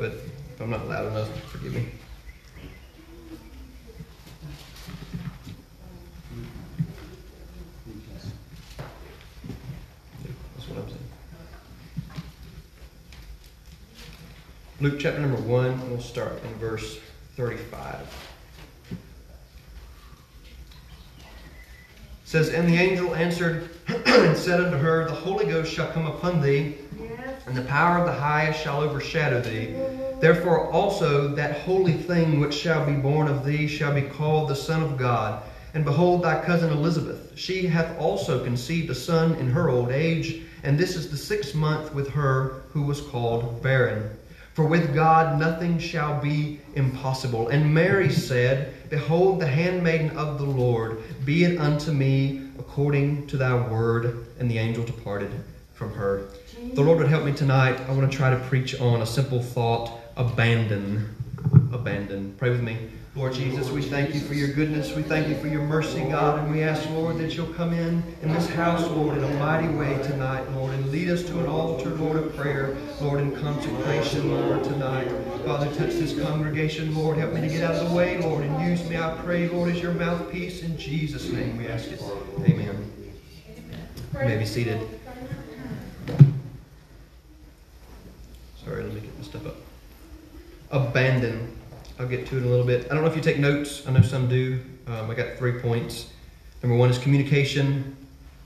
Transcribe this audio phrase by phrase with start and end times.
[0.00, 0.12] but
[0.60, 1.86] I'm not loud enough, forgive me.
[10.56, 11.00] That's what I'm saying.
[14.80, 17.00] Luke chapter number 1, we'll start in verse
[17.36, 18.00] 35.
[18.90, 18.98] It
[22.24, 23.70] says, And the angel answered
[24.06, 26.76] and said unto her, The Holy Ghost shall come upon thee.
[27.48, 29.74] And the power of the highest shall overshadow thee.
[30.20, 34.56] Therefore also that holy thing which shall be born of thee shall be called the
[34.56, 35.42] Son of God.
[35.74, 40.42] And behold, thy cousin Elizabeth, she hath also conceived a son in her old age,
[40.62, 44.10] and this is the sixth month with her who was called barren.
[44.54, 47.48] For with God nothing shall be impossible.
[47.48, 53.36] And Mary said, Behold, the handmaiden of the Lord, be it unto me according to
[53.36, 54.26] thy word.
[54.40, 55.30] And the angel departed
[55.74, 56.30] from her.
[56.58, 57.80] The Lord would help me tonight.
[57.88, 61.14] I want to try to preach on a simple thought abandon.
[61.72, 62.34] Abandon.
[62.36, 62.76] Pray with me.
[63.14, 64.94] Lord Jesus, we thank you for your goodness.
[64.94, 66.38] We thank you for your mercy, God.
[66.38, 69.68] And we ask, Lord, that you'll come in in this house, Lord, in a mighty
[69.68, 74.30] way tonight, Lord, and lead us to an altar, Lord, of prayer, Lord, in consecration,
[74.30, 75.08] Lord, tonight.
[75.44, 77.18] Father, touch this congregation, Lord.
[77.18, 79.70] Help me to get out of the way, Lord, and use me, I pray, Lord,
[79.70, 80.62] as your mouthpiece.
[80.62, 82.02] In Jesus' name we ask it.
[82.40, 82.92] Amen.
[84.12, 84.97] You may be seated.
[88.68, 89.56] Sorry, let me get this stuff up.
[90.70, 91.56] Abandon.
[91.98, 92.84] I'll get to it in a little bit.
[92.90, 93.86] I don't know if you take notes.
[93.86, 94.60] I know some do.
[94.86, 96.12] Um, I got three points.
[96.62, 97.96] Number one is communication.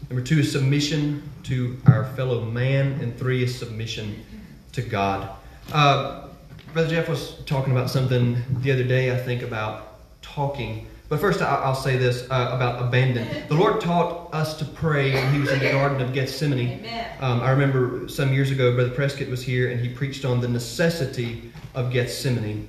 [0.08, 3.00] Number two is submission to our fellow man.
[3.00, 4.24] And three is submission
[4.72, 5.28] to God.
[5.72, 6.28] Uh,
[6.72, 10.86] Brother Jeff was talking about something the other day, I think, about talking.
[11.12, 13.28] But first, I- I'll say this uh, about abandon.
[13.48, 16.86] The Lord taught us to pray when He was in the Garden of Gethsemane.
[17.20, 20.48] Um, I remember some years ago, Brother Prescott was here and he preached on the
[20.48, 22.66] necessity of Gethsemane.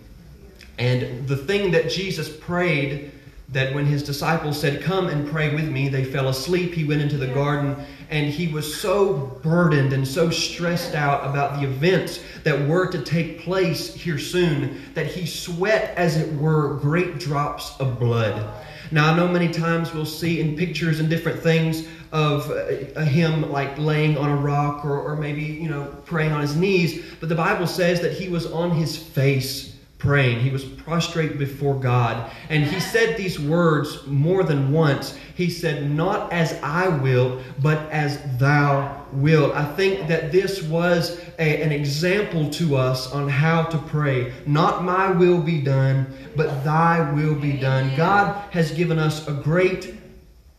[0.78, 3.12] And the thing that Jesus prayed,
[3.54, 6.74] that when his disciples said, Come and pray with me, they fell asleep.
[6.74, 7.76] He went into the garden
[8.10, 13.02] and he was so burdened and so stressed out about the events that were to
[13.02, 18.54] take place here soon that he sweat, as it were, great drops of blood.
[18.92, 23.52] Now, I know many times we'll see in pictures and different things of uh, him
[23.52, 27.30] like laying on a rock or, or maybe, you know, praying on his knees, but
[27.30, 29.73] the Bible says that he was on his face
[30.04, 30.42] praying.
[30.42, 32.30] He was prostrate before God.
[32.50, 35.18] And he said these words more than once.
[35.36, 39.56] He said, Not as I will, but as thou wilt.
[39.56, 44.33] I think that this was a- an example to us on how to pray.
[44.45, 47.92] Not my will be done, but thy will be done.
[47.95, 49.95] God has given us a great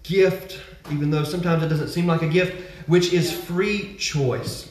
[0.04, 0.58] gift,
[0.90, 2.54] even though sometimes it doesn't seem like a gift,
[2.86, 4.68] which is free choice.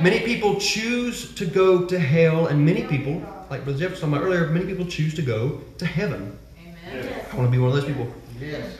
[0.00, 3.20] Many people choose to go to hell, and many people,
[3.52, 6.38] like Brother Jeff was talking about earlier, many people choose to go to heaven.
[6.58, 7.24] Amen.
[7.30, 8.10] I want to be one of those people.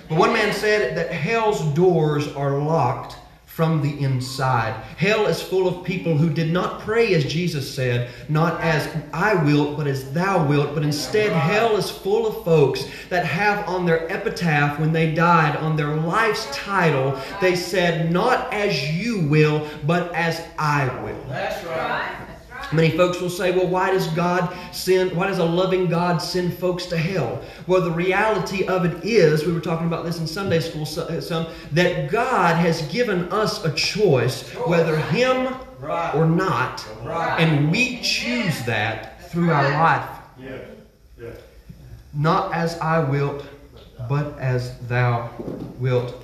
[0.08, 4.72] But one man said that hell's doors are locked from the inside.
[4.96, 9.34] Hell is full of people who did not pray as Jesus said, not as I
[9.44, 10.74] wilt, but as thou wilt.
[10.74, 15.54] But instead, hell is full of folks that have on their epitaph when they died,
[15.56, 21.22] on their life's title, they said, Not as you will, but as I will.
[21.28, 22.31] That's Right.
[22.72, 22.88] That's right.
[22.88, 26.54] Many folks will say, well, why does God send, why does a loving God send
[26.54, 27.40] folks to hell?
[27.66, 31.20] Well, the reality of it is, we were talking about this in Sunday school uh,
[31.20, 36.14] some, that God has given us a choice, whether Him Right.
[36.14, 37.40] or not, Right.
[37.40, 40.08] and we choose that through our life.
[40.40, 40.60] Yes.
[41.20, 41.36] Yes.
[42.14, 43.44] Not as I wilt,
[44.08, 45.28] but as thou
[45.80, 46.14] wilt.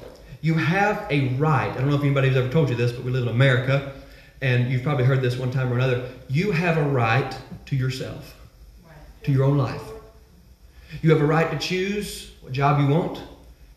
[0.42, 1.72] You have a right.
[1.72, 3.92] I don't know if anybody's ever told you this, but we live in America,
[4.40, 6.10] and you've probably heard this one time or another.
[6.28, 8.36] You have a right to yourself,
[9.24, 9.82] to your own life.
[11.02, 13.20] You have a right to choose what job you want.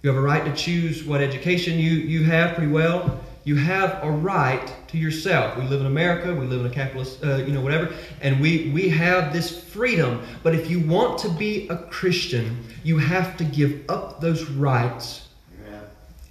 [0.02, 3.20] You have a right to choose what education you, you have pretty well.
[3.44, 5.58] You have a right to yourself.
[5.58, 6.34] We live in America.
[6.34, 7.92] We live in a capitalist, uh, you know, whatever,
[8.22, 10.22] and we we have this freedom.
[10.44, 15.28] But if you want to be a Christian, you have to give up those rights
[15.60, 15.82] Amen.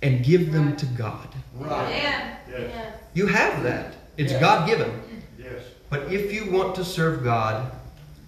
[0.03, 1.29] and give them to God.
[1.57, 1.97] Right.
[1.97, 2.37] Amen.
[2.49, 2.61] Yes.
[2.75, 2.97] Yes.
[3.15, 3.97] You have that.
[4.21, 4.41] It's Yeah.
[4.41, 4.91] God given.
[5.39, 5.63] Yes.
[5.89, 7.73] But if you want to serve God,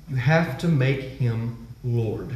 [0.09, 2.31] you have to make Him Lord.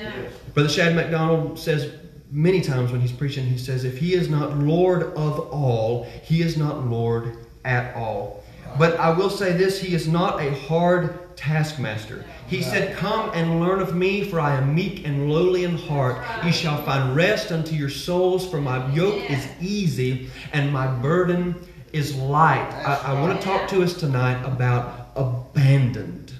[0.00, 0.12] Amen.
[0.14, 0.30] Amen.
[0.52, 1.92] Brother Shad McDonald says
[2.32, 6.42] many times when he's preaching, he says, if he is not Lord of all, he
[6.42, 8.42] is not Lord at all.
[8.78, 12.24] But I will say this he is not a hard taskmaster.
[12.48, 16.22] He said, Come and learn of me, for I am meek and lowly in heart.
[16.44, 21.54] You shall find rest unto your souls, for my yoke is easy and my burden
[21.92, 22.70] is light.
[22.84, 26.32] I, I want to talk to us tonight about abandoned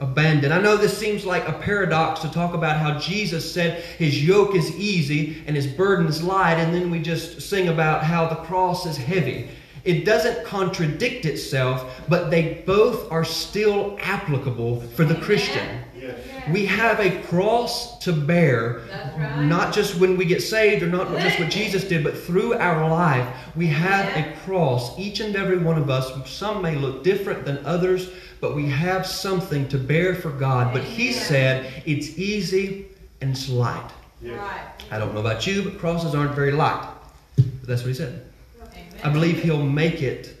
[0.00, 0.52] abandoned.
[0.52, 4.54] I know this seems like a paradox to talk about how Jesus said his yoke
[4.54, 8.36] is easy and his burden is light, and then we just sing about how the
[8.36, 9.48] cross is heavy.
[9.84, 15.80] It doesn't contradict itself, but they both are still applicable for the Christian.
[16.00, 16.48] Yes.
[16.50, 18.80] We have a cross to bear,
[19.18, 19.42] right.
[19.42, 22.88] not just when we get saved or not just what Jesus did, but through our
[22.88, 23.26] life.
[23.54, 26.10] We have a cross, each and every one of us.
[26.30, 30.72] Some may look different than others, but we have something to bear for God.
[30.72, 32.86] But He said it's easy
[33.20, 33.90] and it's light.
[34.22, 34.38] Yes.
[34.38, 34.70] Right.
[34.90, 36.88] I don't know about you, but crosses aren't very light.
[37.36, 38.24] But that's what He said.
[38.62, 38.84] Amen.
[39.04, 40.36] I believe He'll make it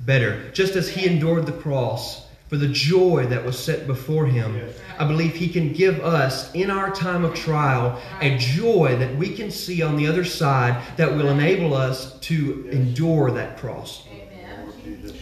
[0.00, 0.50] better.
[0.50, 4.60] Just as He endured the cross for the joy that was set before Him,
[4.98, 9.34] I believe He can give us, in our time of trial, a joy that we
[9.34, 14.06] can see on the other side that will enable us to endure that cross.
[14.08, 14.66] Amen.
[14.66, 15.16] Lord Jesus.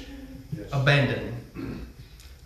[0.57, 0.69] Yes.
[0.73, 1.31] Abandon.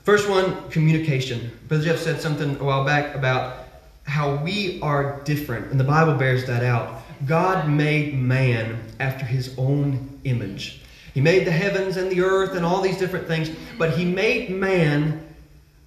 [0.04, 1.50] First one, communication.
[1.68, 3.66] Brother Jeff said something a while back about
[4.04, 7.02] how we are different, and the Bible bears that out.
[7.26, 10.80] God made man after his own image.
[11.18, 14.50] He made the heavens and the earth and all these different things, but he made
[14.50, 15.26] man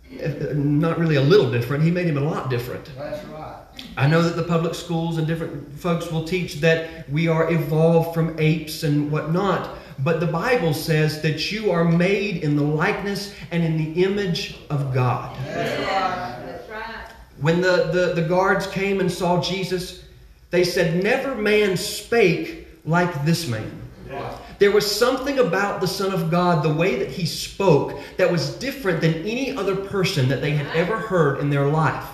[0.09, 2.91] not really a little different, he made him a lot different.
[2.97, 3.63] That's right.
[3.95, 8.13] I know that the public schools and different folks will teach that we are evolved
[8.13, 13.33] from apes and whatnot, but the Bible says that you are made in the likeness
[13.51, 15.33] and in the image of God.
[15.45, 16.45] That's right.
[16.45, 17.05] That's right.
[17.39, 20.03] When the, the, the guards came and saw Jesus,
[20.50, 23.81] they said, Never man spake like this man.
[24.09, 24.38] Yes.
[24.61, 28.53] There was something about the Son of God, the way that he spoke, that was
[28.57, 32.05] different than any other person that they had ever heard in their life.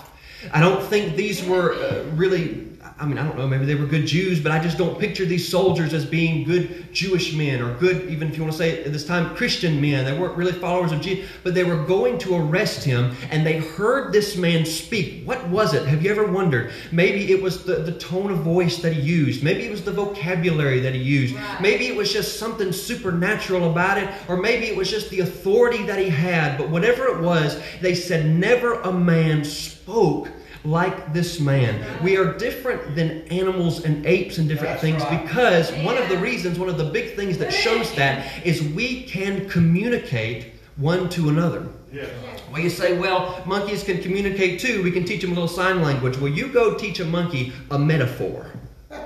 [0.53, 2.66] I don't think these were uh, really,
[2.99, 5.23] I mean, I don't know, maybe they were good Jews, but I just don't picture
[5.23, 8.83] these soldiers as being good Jewish men or good, even if you want to say
[8.83, 10.03] at this time, Christian men.
[10.03, 13.59] They weren't really followers of Jesus, but they were going to arrest him and they
[13.59, 15.23] heard this man speak.
[15.25, 15.85] What was it?
[15.85, 16.71] Have you ever wondered?
[16.91, 19.91] Maybe it was the, the tone of voice that he used, maybe it was the
[19.91, 21.61] vocabulary that he used, Right.
[21.61, 25.83] maybe it was just something supernatural about it, or maybe it was just the authority
[25.85, 26.57] that he had.
[26.57, 30.29] But whatever it was, they said, Never a man spoke
[30.67, 32.03] like this man.
[32.03, 35.23] We are different than animals and apes and different That's things right.
[35.23, 39.03] because one of the reasons, one of the big things that shows that is we
[39.03, 41.67] can communicate one to another.
[41.91, 42.09] Yes.
[42.51, 44.83] Well, you say, well, monkeys can communicate too.
[44.83, 46.17] We can teach them a little sign language.
[46.17, 48.51] Well, you go teach a monkey a metaphor.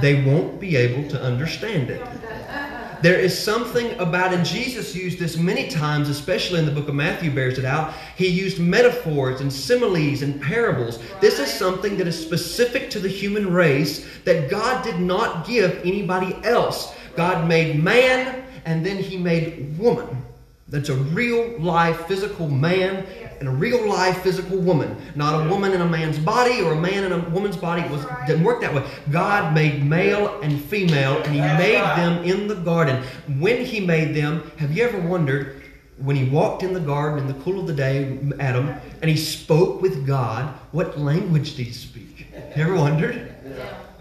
[0.00, 2.00] They won't be able to understand it.
[3.00, 6.94] There is something about, and Jesus used this many times, especially in the book of
[6.94, 7.94] Matthew, bears it out.
[8.16, 10.98] He used metaphors and similes and parables.
[11.20, 15.80] This is something that is specific to the human race that God did not give
[15.84, 16.92] anybody else.
[17.14, 20.24] God made man, and then He made woman.
[20.68, 23.06] That's a real life physical man
[23.40, 24.96] and a real life physical woman.
[25.14, 27.82] Not a woman in a man's body or a man in a woman's body.
[27.82, 28.84] It was didn't work that way.
[29.10, 33.02] God made male and female and he made them in the garden.
[33.38, 35.62] When he made them, have you ever wondered
[35.98, 39.16] when he walked in the garden in the cool of the day, Adam, and he
[39.16, 42.26] spoke with God, what language did he speak?
[42.56, 43.34] You ever wondered?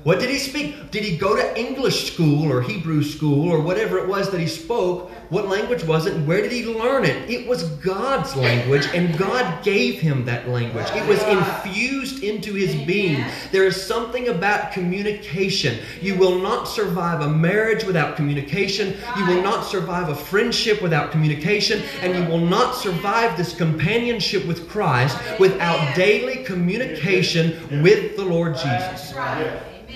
[0.08, 0.90] What did he speak?
[0.90, 4.48] Did he go to English school or Hebrew school or whatever it was that he
[4.48, 5.12] spoke?
[5.28, 6.14] What language was it?
[6.26, 7.30] Where did he learn it?
[7.30, 10.86] It was God's language, and God gave him that language.
[10.96, 13.26] It was infused into his being.
[13.52, 15.78] There is something about communication.
[16.00, 18.96] You will not survive a marriage without communication.
[19.18, 21.84] You will not survive a friendship without communication.
[22.02, 28.56] And you will not survive this companionship with Christ without daily communication with the Lord
[28.56, 29.14] Jesus.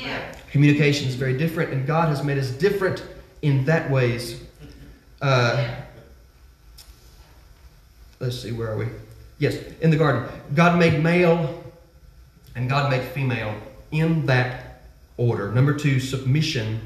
[0.01, 0.35] Amen.
[0.51, 3.03] Communication is very different, and God has made us different
[3.41, 4.41] in that ways.
[5.21, 5.75] Uh,
[8.19, 8.87] let's see, where are we?
[9.39, 10.29] Yes, in the garden.
[10.53, 11.63] God made male
[12.55, 13.55] and God made female
[13.91, 14.83] in that
[15.17, 15.51] order.
[15.51, 16.79] Number two, submission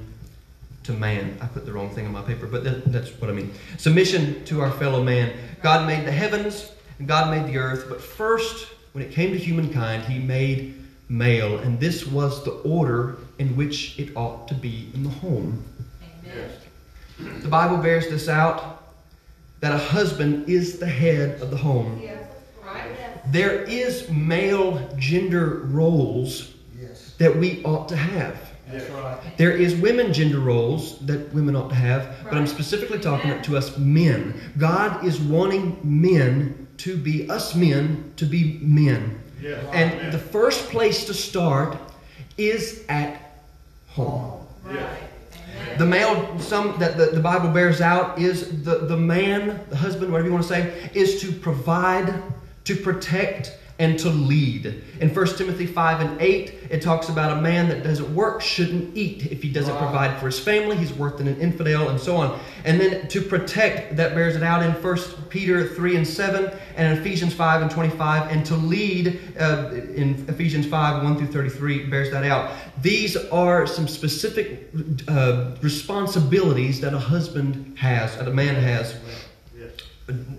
[0.83, 1.37] to man.
[1.41, 3.53] I put the wrong thing on my paper, but that, that's what I mean.
[3.77, 5.33] Submission to our fellow man.
[5.61, 9.37] God made the heavens and God made the earth, but first, when it came to
[9.37, 14.89] humankind, He made male, and this was the order in which it ought to be
[14.93, 15.63] in the home.
[16.23, 17.41] Amen.
[17.41, 18.83] The Bible bears this out
[19.61, 22.01] that a husband is the head of the home.
[22.63, 23.31] Right?
[23.31, 27.13] There is male gender roles Yes.
[27.17, 28.37] that we ought to have.
[28.71, 29.37] That's right.
[29.37, 33.43] There is women gender roles that women ought to have, but I'm specifically talking Amen.
[33.43, 34.33] to us men.
[34.57, 39.21] God is wanting men to be us men to be men.
[39.45, 39.63] Yes.
[39.73, 41.77] And the first place to start
[42.35, 43.41] is at
[43.87, 44.43] home.
[44.63, 44.87] Right.
[45.77, 50.11] The male, some that the, the Bible bears out is the, the man, the husband,
[50.11, 52.23] whatever you want to say, is to provide,
[52.63, 54.81] to protect, and to lead.
[55.01, 58.95] In 1 Timothy 5 and 8, it talks about a man that doesn't work shouldn't
[58.95, 59.27] eat.
[59.31, 59.83] If he doesn't Right.
[59.83, 62.39] provide for his family, he's worse than an infidel, and so on.
[62.63, 64.97] And then to protect, that bears it out in 1
[65.29, 70.25] Peter 3 and 7, and in Ephesians 5 and 25, and to lead uh, in
[70.29, 72.51] Ephesians 5 1 through 33 bears that out.
[72.81, 74.69] These are some specific
[75.09, 78.95] uh, responsibilities that a husband has, that a man has.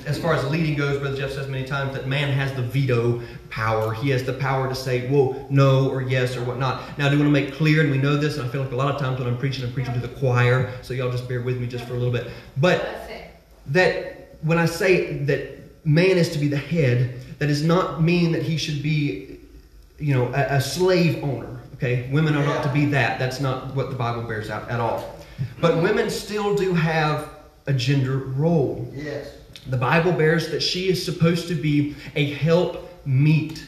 [0.07, 3.21] As far as leading goes, Brother Jeff says many times that man has the veto
[3.51, 3.93] power.
[3.93, 6.97] He has the power to say, well, no, or yes, or whatnot.
[6.99, 8.71] Now, I do want to make clear, and we know this, and I feel like
[8.71, 11.29] a lot of times when I'm preaching, I'm preaching to the choir, so y'all just
[11.29, 12.29] bear with me just for a little bit.
[12.59, 13.09] But
[13.67, 18.31] that when I say that man is to be the head, that does not mean
[18.33, 19.41] that he should be,
[19.99, 21.61] you know, a, a slave owner.
[21.75, 23.19] Okay, women are not to be that.
[23.19, 25.17] That's not what the Bible bears out at all.
[25.61, 27.29] But women still do have
[27.67, 28.91] a gender role.
[28.95, 29.29] Yes.
[29.69, 33.67] The Bible bears that she is supposed to be a help meet.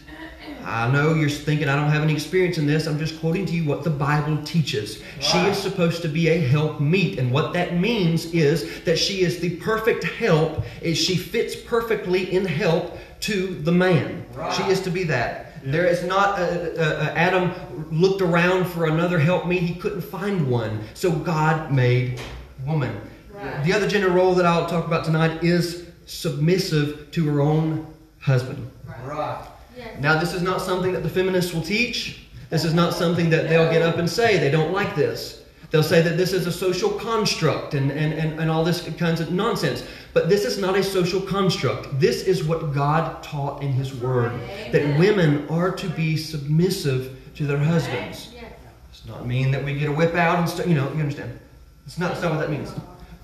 [0.64, 2.86] I know you're thinking I don't have any experience in this.
[2.86, 5.02] I'm just quoting to you what the Bible teaches.
[5.20, 9.22] She is supposed to be a help meet, and what that means is that she
[9.22, 10.62] is the perfect help.
[10.82, 14.26] Is she fits perfectly in help to the man.
[14.34, 14.52] Right.
[14.52, 15.46] She is to be that.
[15.64, 17.52] There is not a, a, a- Adam
[17.90, 19.62] looked around for another help meet.
[19.62, 22.20] He couldn't find one, so God made
[22.66, 23.00] woman.
[23.32, 23.64] Right.
[23.64, 27.86] The other gender role that I'll talk about tonight is submissive to her own
[28.20, 28.70] husband.
[29.04, 29.46] Right.
[29.76, 30.00] Yes.
[30.00, 32.26] Now, this is not something that the feminists will teach.
[32.50, 34.38] This is not something that they'll get up and say.
[34.38, 35.44] They don't like this.
[35.70, 39.20] They'll say that this is a social construct and, and, and, and all this kinds
[39.20, 39.84] of nonsense.
[40.14, 42.00] But this is not a social construct.
[42.00, 44.32] This is what God taught in His Word
[44.72, 48.30] that women are to be submissive to their husbands.
[48.34, 48.52] Yes.
[48.90, 50.66] It's not mean that we get a whip out and stuff.
[50.66, 51.38] You know, you understand.
[51.86, 52.72] It's not, it's not what that means.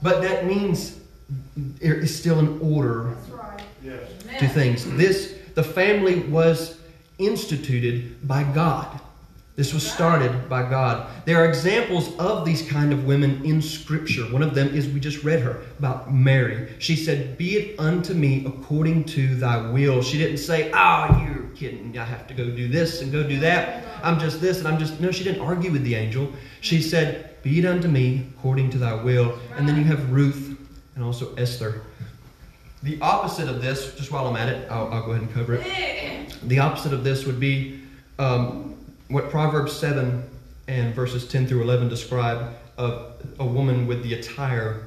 [0.03, 1.04] But that means there
[1.81, 3.62] is still an order That's right.
[3.83, 4.11] Yes.
[4.40, 4.90] To things.
[4.97, 6.81] This, the family was
[7.19, 9.01] instituted by God.
[9.57, 11.09] This was started by God.
[11.27, 14.23] There are examples of these kind of women in Scripture.
[14.23, 16.75] One of them is we just read her about Mary.
[16.81, 20.03] She said, Be it unto me according to thy will.
[20.03, 21.97] She didn't say, Oh, you're kidding.
[21.97, 23.85] I have to go do this and go do that.
[24.03, 25.01] I'm just this and I'm just.
[25.01, 26.33] No, she didn't argue with the angel.
[26.61, 29.38] She said, Be it unto me according to thy will.
[29.55, 30.54] And then you have Ruth
[30.95, 31.83] and also Esther.
[32.83, 35.55] The opposite of this, just while I'm at it, I'll, I'll go ahead and cover
[35.55, 35.67] it.
[36.45, 37.81] The opposite of this would be
[38.19, 38.77] um,
[39.09, 40.23] what Proverbs 7
[40.69, 44.83] and verses 10 through 11 describe of a woman with the attire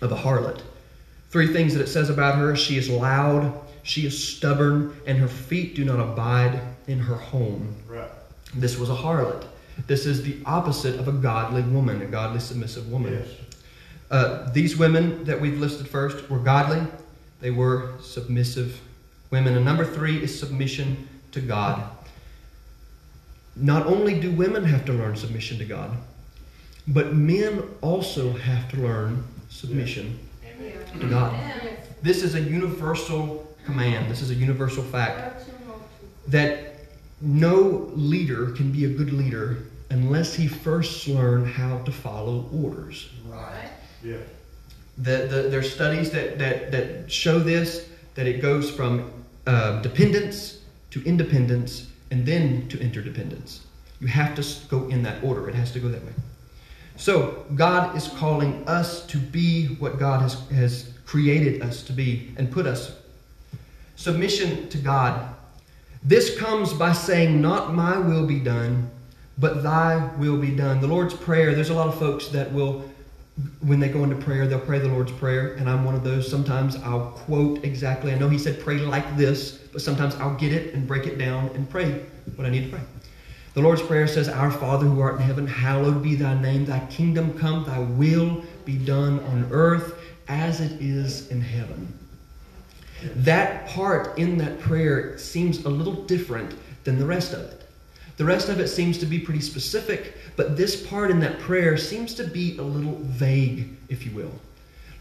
[0.00, 0.62] of a harlot.
[1.30, 5.28] Three things that it says about her she is loud, she is stubborn, and her
[5.28, 7.76] feet do not abide in her home.
[7.86, 8.10] Right.
[8.54, 9.44] This was a harlot.
[9.86, 13.12] This is the opposite of a godly woman, a godly submissive woman.
[13.12, 13.28] Yes.
[14.10, 16.86] Uh, these women that we've listed first were godly,
[17.40, 18.80] they were submissive
[19.30, 19.56] women.
[19.56, 21.82] And number three is submission to God.
[23.54, 25.96] Not only do women have to learn submission to God,
[26.86, 30.18] but men also have to learn submission
[31.00, 31.32] to God.
[31.34, 31.86] Yes.
[32.02, 35.44] This is a universal command, this is a universal fact
[36.28, 36.74] that
[37.20, 43.10] no leader can be a good leader unless he first learned how to follow orders.
[43.26, 43.70] Right.
[44.02, 44.20] Yes.
[44.98, 49.12] The, the, there's studies that, that, that show this, that it goes from
[49.46, 53.60] uh, dependence to independence and then to interdependence.
[54.00, 55.48] You have to go in that order.
[55.48, 56.12] It has to go that way.
[56.96, 62.34] So, God is calling us to be what God has, has created us to be
[62.36, 62.96] and put us.
[63.94, 65.34] Submission to God.
[66.02, 68.90] This comes by saying, Not my will be done,
[69.38, 70.80] but thy will be done.
[70.80, 72.88] The Lord's Prayer, there's a lot of folks that will
[73.60, 76.28] when they go into prayer, they'll pray the Lord's Prayer, and I'm one of those.
[76.28, 78.12] Sometimes I'll quote exactly.
[78.12, 81.18] I know He said pray like this, but sometimes I'll get it and break it
[81.18, 82.04] down and pray
[82.36, 82.84] what I need to pray.
[83.54, 86.64] The Lord's Prayer says, Our Father who art in heaven, hallowed be thy name.
[86.64, 89.98] Thy kingdom come, thy will be done on earth
[90.28, 91.92] as it is in heaven.
[93.16, 97.57] That part in that prayer seems a little different than the rest of it.
[98.18, 101.76] The rest of it seems to be pretty specific, but this part in that prayer
[101.76, 104.32] seems to be a little vague, if you will.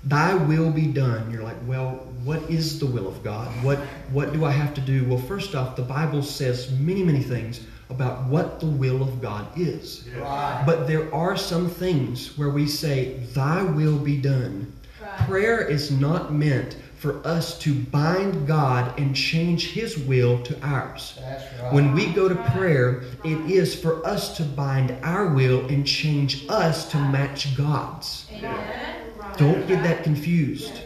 [0.03, 1.31] Thy will be done.
[1.31, 3.47] You're like, well, what is the will of God?
[3.63, 3.79] What
[4.11, 5.03] what do I have to do?
[5.05, 9.47] Well, first off, the Bible says many, many things about what the will of God
[9.57, 10.07] is.
[10.07, 10.17] Yes.
[10.17, 10.63] Right.
[10.65, 14.71] But there are some things where we say, Thy will be done.
[15.01, 15.27] Right.
[15.27, 21.19] Prayer is not meant for us to bind God and change His will to ours.
[21.21, 21.73] Right.
[21.73, 26.45] When we go to prayer, it is for us to bind our will and change
[26.49, 28.27] us to match God's.
[28.33, 29.11] Amen.
[29.37, 30.81] Don't get that confused.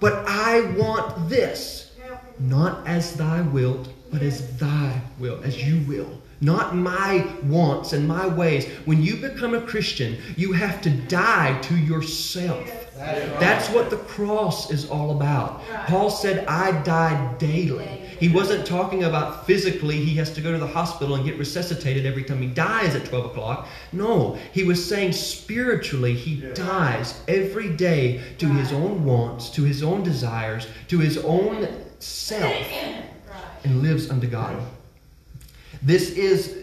[0.00, 1.92] But I want this,
[2.40, 6.20] not as thy wilt, but as thy will, as you will.
[6.40, 8.66] Not my wants and my ways.
[8.86, 12.83] When you become a Christian, you have to die to yourself.
[12.96, 15.62] That's what the cross is all about.
[15.86, 17.86] Paul said, I die daily.
[18.20, 22.06] He wasn't talking about physically, he has to go to the hospital and get resuscitated
[22.06, 23.68] every time he dies at 12 o'clock.
[23.92, 29.82] No, he was saying spiritually, he dies every day to his own wants, to his
[29.82, 32.54] own desires, to his own self,
[33.64, 34.62] and lives unto God.
[35.82, 36.60] This is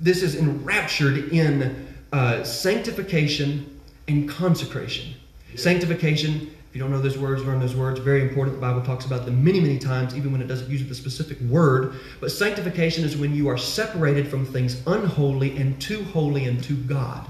[0.00, 3.77] this is enraptured in uh, sanctification
[4.08, 5.14] and consecration.
[5.54, 8.00] Sanctification, if you don't know those words, learn those words.
[8.00, 8.56] Very important.
[8.56, 11.40] The Bible talks about them many, many times, even when it doesn't use the specific
[11.42, 11.94] word.
[12.20, 16.74] But sanctification is when you are separated from things unholy and too holy and to
[16.74, 17.26] God.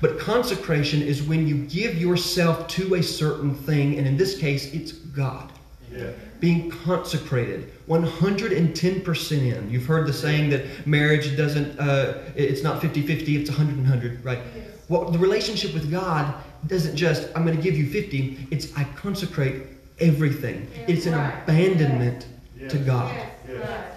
[0.00, 4.72] But consecration is when you give yourself to a certain thing, and in this case,
[4.74, 5.52] it's God
[5.94, 6.10] Yeah.
[6.40, 13.40] being consecrated 110% in you've heard the saying that marriage doesn't uh, it's not 50-50
[13.40, 14.40] it's 100 and 100 right
[14.88, 16.34] well the relationship with god
[16.66, 19.62] doesn't just i'm going to give you 50 it's i consecrate
[20.00, 21.34] everything it's an Right.
[21.44, 22.26] abandonment
[22.68, 22.86] to Yes.
[22.86, 23.88] god Yes.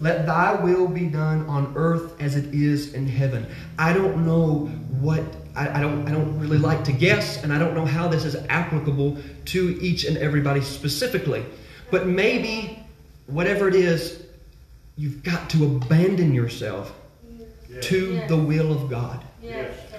[0.00, 3.46] let thy will be done on earth as it is in heaven.
[3.78, 4.66] I don't know
[5.00, 5.22] what
[5.54, 8.24] I, I don't I don't really like to guess, and I don't know how this
[8.24, 11.44] is applicable to each and everybody specifically.
[11.90, 12.78] But maybe
[13.26, 14.22] whatever it is,
[14.96, 16.92] you've got to abandon yourself
[17.70, 17.86] Yes.
[17.86, 18.28] to Yes.
[18.28, 19.22] the will of God.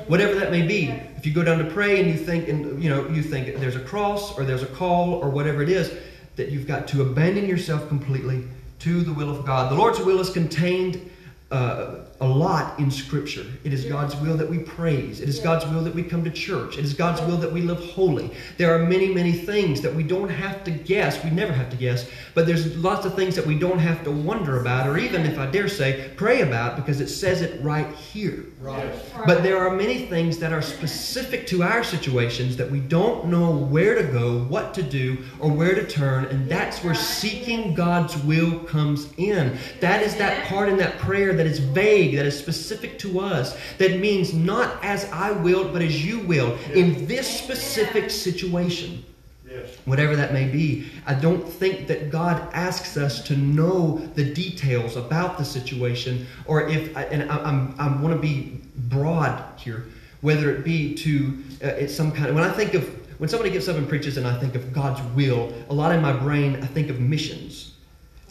[0.07, 0.89] Whatever that may be.
[1.17, 3.75] If you go down to pray and you think and you know, you think there's
[3.75, 5.91] a cross or there's a call or whatever it is,
[6.36, 8.43] that you've got to abandon yourself completely
[8.79, 9.71] to the will of God.
[9.71, 11.10] The Lord's will is contained
[11.51, 13.45] uh, a lot in Scripture.
[13.63, 15.21] It is God's will that we praise.
[15.21, 16.77] It is God's will that we come to church.
[16.77, 18.32] It is God's will that we live holy.
[18.58, 21.23] There are many, many things that we don't have to guess.
[21.23, 22.10] We never have to guess.
[22.34, 25.38] But there's lots of things that we don't have to wonder about, or even, if
[25.38, 28.45] I dare say, pray about, because it says it right here.
[28.60, 28.91] Right.
[29.27, 33.51] But there are many things that are specific to our situations that we don't know
[33.51, 38.17] where to go, what to do, or where to turn, and that's where seeking God's
[38.23, 39.58] will comes in.
[39.80, 43.57] That is that part in that prayer that is vague, that is specific to us,
[43.77, 49.03] that means not as I will, but as you will, in this specific situation
[49.49, 49.77] Yes.
[49.85, 50.87] whatever that may be.
[51.05, 56.67] I don't think that God asks us to know the details about the situation, or
[56.67, 59.85] if, and I, I'm, I want to be broad here,
[60.21, 62.35] whether it be to uh, it's some kind of.
[62.35, 62.83] When I think of
[63.19, 66.01] when somebody gets up and preaches, and I think of God's will, a lot in
[66.01, 67.73] my brain I think of missions,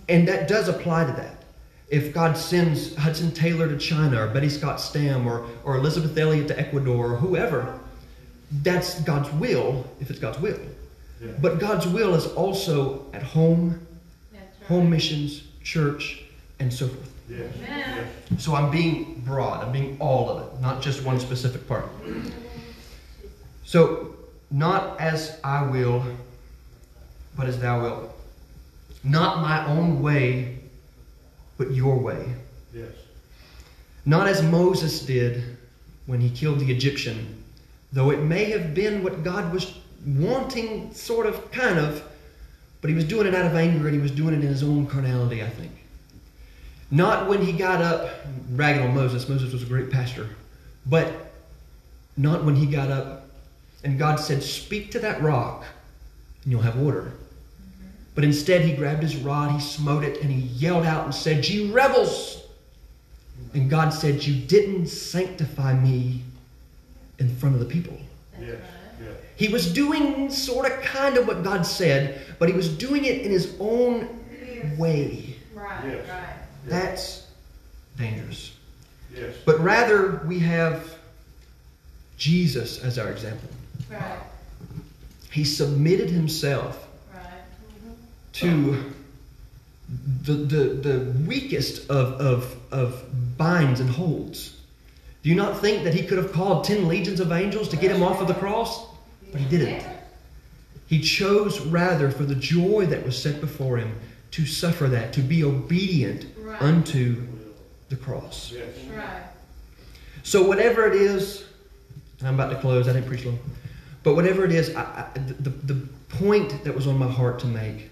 [0.09, 1.36] and that does apply to that.
[1.89, 6.49] If God sends Hudson Taylor to China, or Betty Scott Stam, or or Elisabeth Elliot
[6.49, 7.79] to Ecuador, or whoever,
[8.63, 9.87] that's God's will.
[10.01, 10.59] If it's God's will.
[11.21, 11.33] Yeah.
[11.41, 13.87] But God's will is also at home,
[14.33, 14.43] right.
[14.69, 16.25] home missions, church,
[16.59, 17.13] and so forth.
[17.29, 17.53] Yes.
[17.57, 18.09] Amen.
[18.31, 18.45] Yes.
[18.45, 21.87] So I'm being broad, I'm being all of it, not just one specific part.
[23.65, 24.15] So,
[24.51, 26.05] not as I will,
[27.37, 28.13] but as thou wilt.
[29.03, 30.59] Not my own way,
[31.57, 32.35] but your way.
[32.75, 32.93] Yes.
[34.05, 35.43] Not as Moses did
[36.07, 37.43] when he killed the Egyptian,
[37.93, 39.75] though it may have been what God was
[40.07, 42.03] wanting, sort of, kind of,
[42.81, 44.63] but he was doing it out of anger and he was doing it in his
[44.63, 45.73] own carnality, I think.
[46.91, 48.11] Not when he got up,
[48.53, 50.29] ragging on Moses, Moses was a great pastor,
[50.85, 51.33] but
[52.17, 53.27] not when he got up
[53.83, 55.65] and God said, Speak to that rock
[56.43, 57.13] and you'll have water.
[58.17, 61.47] But instead, he grabbed his rod, he smote it, and he yelled out and said,
[61.47, 62.43] You rebels!
[63.53, 66.23] And God said, You didn't sanctify me
[67.19, 67.97] in front of the people.
[68.41, 68.57] Yes.
[69.01, 69.11] right.
[69.37, 73.21] He was doing sort of kind of what God said, but he was doing it
[73.21, 74.09] in his own
[74.79, 75.37] way.
[75.55, 76.09] Right, Yes.
[76.09, 76.35] right.
[76.67, 77.27] That's
[77.99, 78.53] dangerous.
[79.15, 79.35] Yes.
[79.45, 80.97] But rather, we have
[82.17, 83.49] Jesus as our example.
[83.91, 84.21] Right,
[85.31, 86.83] He submitted himself right.
[88.41, 88.93] To
[90.23, 93.05] the, the, the weakest of, of, of
[93.39, 94.57] binds and holds.
[95.23, 97.91] Do you not think that he could have called ten legions of angels to get
[97.91, 98.87] him off of the cross?
[99.33, 99.85] But he didn't.
[100.87, 103.99] He chose rather for the joy that was set before him
[104.33, 106.63] to suffer that, to be obedient Right.
[106.63, 107.27] unto
[107.89, 108.53] the cross.
[108.55, 108.69] Yes.
[108.95, 109.23] Right.
[110.23, 111.45] So, whatever it is,
[112.23, 113.39] I'm about to close, I didn't preach long.
[114.05, 117.47] But whatever it is, I, I, the, the point that was on my heart to
[117.47, 117.91] make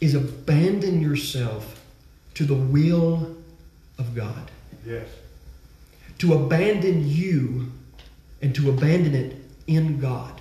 [0.00, 1.84] is abandon yourself
[2.34, 3.36] to the will
[3.98, 4.50] of God.
[4.86, 5.08] Yes.
[6.18, 7.72] To abandon you
[8.42, 10.40] and to abandon it in God.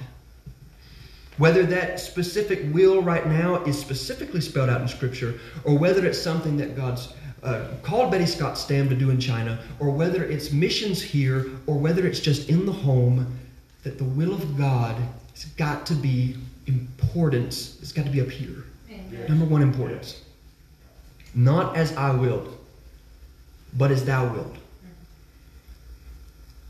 [1.37, 6.19] Whether that specific will right now is specifically spelled out in Scripture, or whether it's
[6.19, 10.51] something that God's uh, called Betty Scott Stam to do in China, or whether it's
[10.51, 13.37] missions here, or whether it's just in the home,
[13.83, 14.95] that the will of God
[15.33, 17.77] has got to be importance.
[17.81, 18.63] It's got to be up here.
[19.27, 20.21] Number one importance.
[21.33, 22.57] Not as I willed,
[23.73, 24.55] but as thou wilt.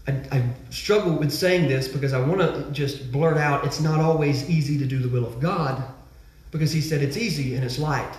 [0.08, 4.00] I, I struggle with saying this because I want to just blurt out it's not
[4.00, 5.84] always easy to do the will of God
[6.52, 8.16] because He said it's easy and it's light.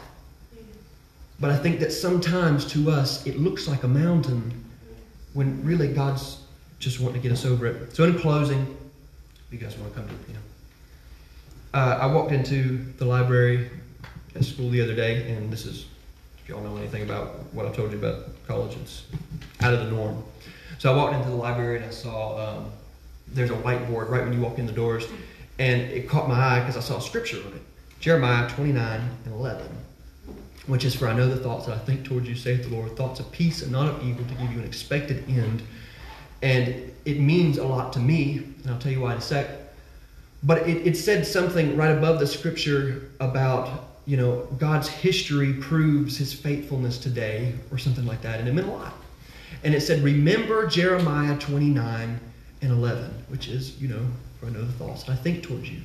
[1.41, 4.65] But I think that sometimes to us it looks like a mountain
[5.35, 6.39] when really God's
[6.79, 7.95] just wanting to get us over it.
[7.95, 8.77] So, in closing,
[9.51, 10.41] you guys want to come to the piano.
[11.75, 13.71] Uh, I walked into the library
[14.35, 15.87] at school the other day, and this is,
[16.43, 19.05] if y'all know anything about what I told you about college, it's
[19.61, 20.23] out of the norm.
[20.79, 22.71] So I walked into the library and I saw um,
[23.29, 25.07] there's a whiteboard right when you walk in the doors,
[25.59, 27.63] and it caught my eye because I saw scripture on it
[28.01, 29.67] Jeremiah 29 and 11,
[30.67, 32.97] which is for I know the thoughts that I think towards you, saith the Lord,
[32.97, 35.63] thoughts of peace and not of evil to give you an expected end.
[36.43, 39.49] And it means a lot to me, and I'll tell you why in a sec.
[40.45, 46.17] But it, it said something right above the scripture about, you know, God's history proves
[46.17, 48.95] his faithfulness today, or something like that, and it meant a lot.
[49.65, 52.19] And it said, Remember Jeremiah 29
[52.63, 54.07] and 11, which is, you know,
[54.41, 55.83] for I know the thoughts I think towards you.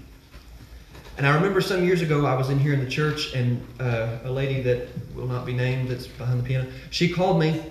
[1.17, 4.19] And I remember some years ago, I was in here in the church, and uh,
[4.23, 7.61] a lady that will not be named that's behind the piano, she called me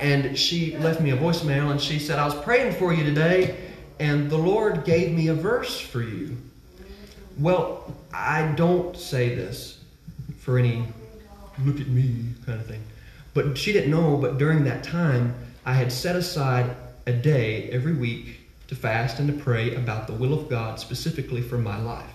[0.00, 3.56] and she left me a voicemail and she said, I was praying for you today
[4.00, 6.36] and the Lord gave me a verse for you.
[7.38, 9.82] Well, I don't say this
[10.38, 10.84] for any
[11.64, 12.82] look at me kind of thing.
[13.34, 16.74] But she didn't know, but during that time, I had set aside
[17.06, 21.42] a day every week to fast and to pray about the will of God specifically
[21.42, 22.06] for my life.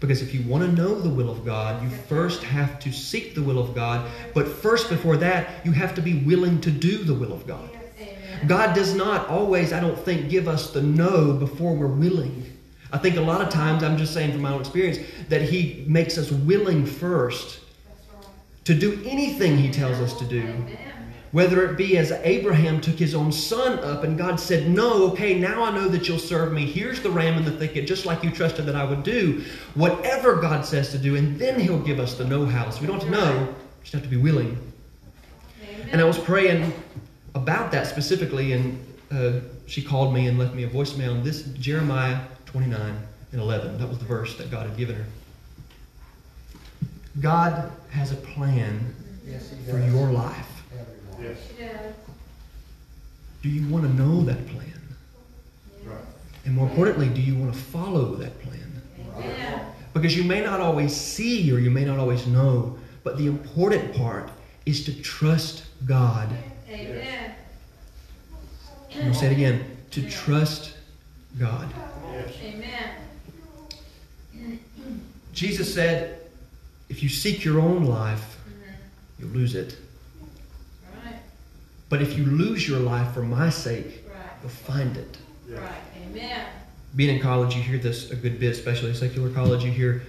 [0.00, 3.34] Because if you want to know the will of God, you first have to seek
[3.34, 4.10] the will of God.
[4.34, 7.70] But first, before that, you have to be willing to do the will of God.
[8.46, 12.55] God does not always, I don't think, give us the no before we're willing.
[12.92, 15.84] I think a lot of times, I'm just saying from my own experience, that He
[15.86, 17.60] makes us willing first
[18.64, 20.66] to do anything He tells us to do.
[21.32, 25.38] Whether it be as Abraham took his own son up and God said, No, okay,
[25.38, 26.64] now I know that you'll serve me.
[26.64, 29.44] Here's the ram in the thicket, just like you trusted that I would do.
[29.74, 32.70] Whatever God says to do, and then He'll give us the know how.
[32.70, 34.56] So we don't have to know, we just have to be willing.
[35.90, 36.72] And I was praying
[37.34, 41.12] about that specifically, and uh, she called me and left me a voicemail.
[41.12, 42.20] And this Jeremiah
[42.56, 42.96] 29
[43.32, 45.04] and 11, that was the verse that God had given her.
[47.20, 48.94] God has a plan
[49.26, 50.62] Yes, for your life.
[51.20, 51.36] Yes.
[51.58, 51.94] Yes.
[53.42, 54.72] Do you want to know that plan?
[55.84, 55.98] Right.
[56.46, 58.82] And more importantly, do you want to follow that plan?
[59.18, 59.66] Amen.
[59.92, 63.94] Because you may not always see or you may not always know, but the important
[63.94, 64.30] part
[64.64, 66.30] is to trust God.
[66.70, 67.34] Amen.
[68.94, 70.72] I'm going to say it again to trust
[71.38, 71.68] God.
[72.16, 72.34] Yes.
[72.44, 72.90] Amen.
[75.32, 76.18] Jesus said,
[76.88, 78.72] if you seek your own life, Mhm.
[79.18, 79.76] you'll lose it.
[81.04, 81.16] Right.
[81.88, 84.24] But if you lose your life for my sake, Right.
[84.40, 85.18] you'll find it.
[85.48, 85.58] Yes.
[85.60, 85.82] Right.
[86.10, 86.46] Amen.
[86.94, 89.62] Being in college, you hear this a good bit, especially secular college.
[89.64, 90.02] You hear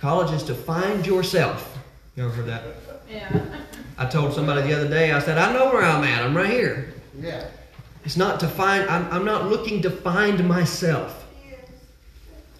[0.00, 1.78] college is to find yourself.
[2.16, 2.62] You ever heard that?
[3.10, 3.40] Yeah.
[3.96, 6.22] I told somebody the other day, I said, I know where I'm at.
[6.24, 6.92] I'm right here.
[7.20, 7.44] Yeah.
[8.04, 11.23] It's not to find, I'm, I'm not looking to find myself.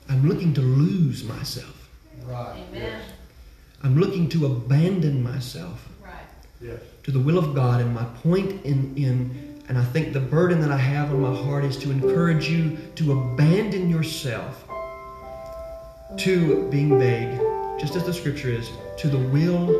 [0.08, 1.88] I'm looking to lose myself.
[2.24, 2.62] Right.
[2.70, 3.00] Amen.
[3.82, 6.12] I'm looking to abandon myself Right.
[6.60, 6.80] Yes.
[7.02, 7.80] to the will of God.
[7.80, 11.34] And my point in, in, and I think the burden that I have on my
[11.34, 14.64] heart is to encourage you to abandon yourself
[16.18, 17.38] to being vague,
[17.80, 19.70] just as the scripture is, to the will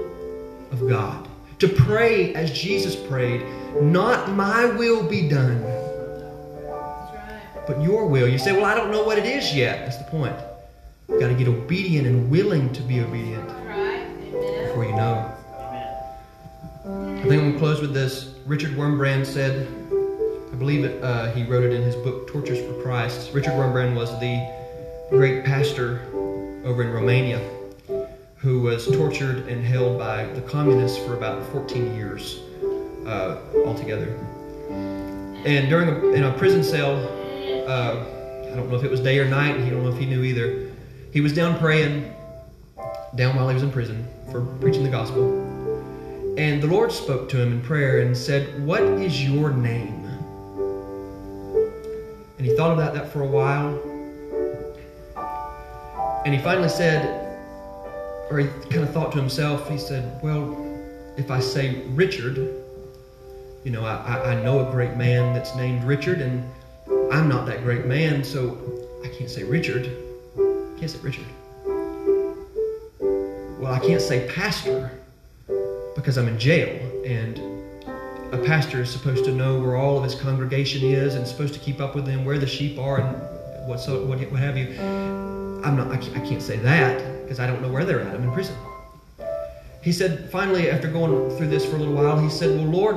[0.72, 1.28] of God.
[1.60, 3.42] To pray as Jesus prayed,
[3.80, 5.83] not my will be done, That's right.
[7.66, 8.28] But your will.
[8.28, 9.80] You say, Well, I don't know what it is yet.
[9.80, 10.36] That's the point.
[11.08, 14.06] You've got to get obedient and willing to be obedient right.
[14.06, 14.66] Amen.
[14.66, 15.34] before you know.
[15.58, 17.18] Amen.
[17.18, 18.34] I think I'm going to close with this.
[18.46, 19.66] Richard Wurmbrand said,
[20.52, 23.32] I believe it, uh, he wrote it in his book, Tortures for Christ.
[23.32, 24.50] Richard Wurmbrand was the
[25.10, 26.00] great pastor
[26.64, 27.40] over in Romania
[28.44, 32.40] who was tortured and held by the communists for about 14 years
[33.06, 34.14] uh, altogether.
[34.68, 36.96] And during a, in a prison cell,
[37.66, 38.04] uh,
[38.52, 40.22] I don't know if it was day or night, he don't know if he knew
[40.22, 40.70] either.
[41.12, 42.12] He was down praying,
[43.14, 45.40] down while he was in prison for preaching the gospel.
[46.36, 50.04] And the Lord spoke to him in prayer and said, What is your name?
[52.38, 53.80] And he thought about that for a while.
[56.24, 57.24] And he finally said,
[58.30, 60.56] or he kind of thought to himself, he said, Well,
[61.16, 62.36] if I say Richard,
[63.62, 66.48] you know, I, I know a great man that's named Richard, and
[67.14, 68.58] I'm not that great man, so
[69.04, 69.86] I can't say Richard.
[70.36, 71.24] I can't say Richard.
[73.60, 74.90] Well, I can't say pastor
[75.94, 77.38] because I'm in jail, and
[78.34, 81.60] a pastor is supposed to know where all of his congregation is and supposed to
[81.60, 84.76] keep up with them, where the sheep are, and what, so, what, what have you.
[85.62, 85.92] I'm not.
[85.92, 88.12] I can't, I can't say that because I don't know where they're at.
[88.12, 88.56] I'm in prison.
[89.82, 92.96] He said, finally, after going through this for a little while, he said, Well, Lord,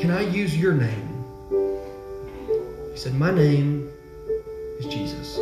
[0.00, 1.03] can I use your name?
[2.94, 3.90] He said, My name
[4.78, 5.40] is Jesus.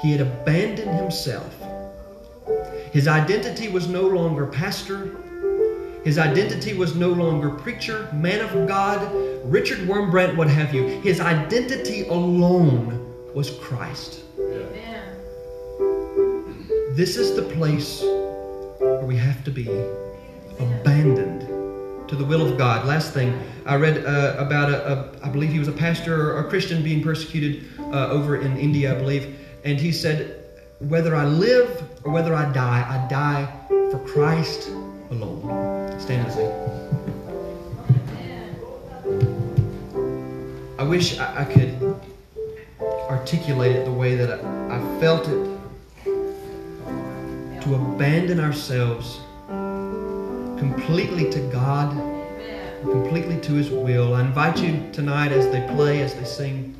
[0.00, 1.52] He had abandoned himself.
[2.92, 5.10] His identity was no longer pastor.
[6.04, 9.10] His identity was no longer preacher, man of God,
[9.44, 10.86] Richard Wurmbrand, what have you.
[11.00, 14.20] His identity alone was Christ.
[14.38, 15.16] Amen.
[16.94, 18.02] This is the place
[18.78, 19.66] where we have to be
[20.60, 21.53] abandoned
[22.08, 22.86] to the will of God.
[22.86, 26.38] Last thing, I read uh, about a, a, I believe he was a pastor or
[26.38, 30.44] a Christian being persecuted uh, over in India, I believe, and he said,
[30.80, 34.68] Whether I live or whether I die, I die for Christ
[35.10, 35.98] alone.
[36.00, 36.74] Stand with me.
[40.78, 42.00] I wish I, I could
[43.08, 45.54] articulate it the way that I, I felt it
[47.62, 49.20] to abandon ourselves
[50.70, 51.90] completely to God,
[52.82, 54.14] completely to His will.
[54.14, 56.74] I invite you tonight as they play, as they sing,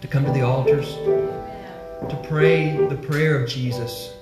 [0.00, 0.94] to come to the altars,
[2.08, 4.14] to pray the prayer of Jesus.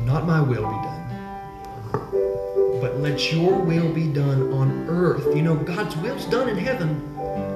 [0.00, 5.34] Not my will be done, but let your will be done on earth.
[5.36, 7.00] You know, God's will's done in heaven,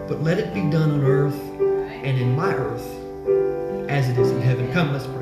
[0.08, 1.38] but let it be done on earth
[2.04, 2.86] and in my earth
[3.90, 4.72] as it is in heaven.
[4.72, 5.19] Come, let's pray.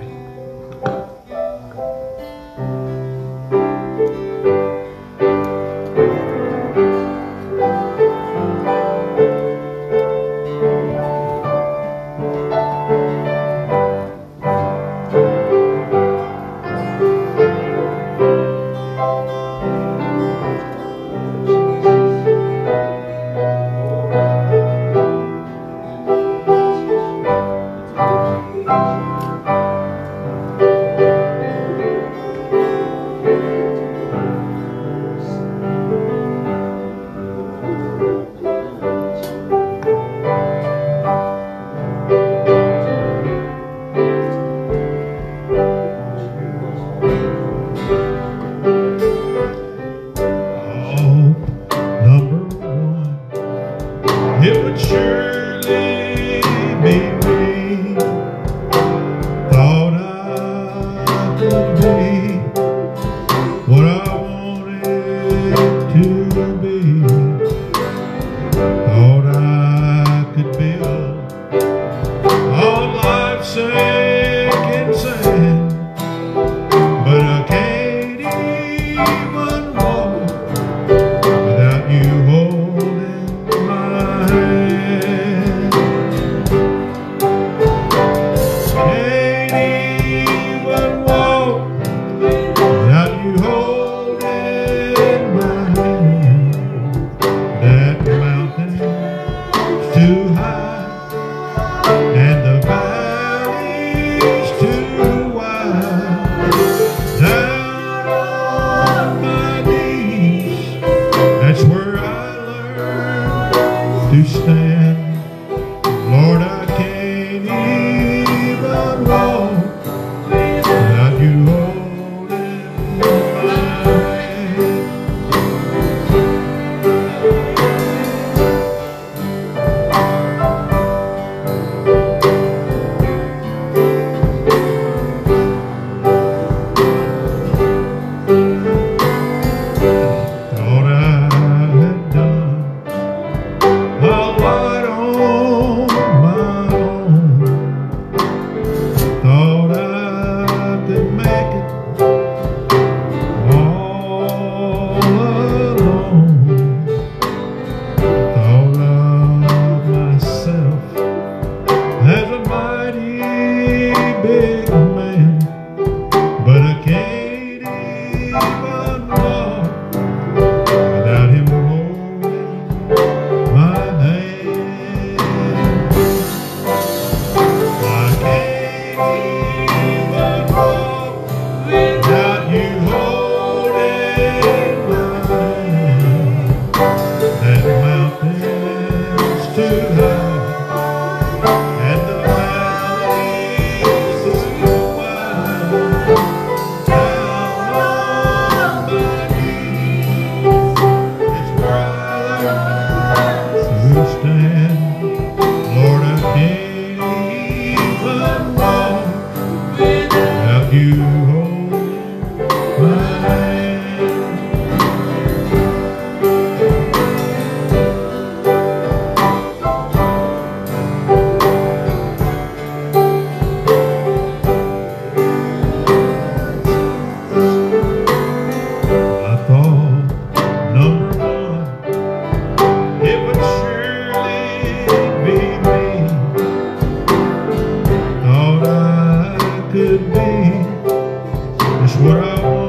[242.30, 242.67] Oh.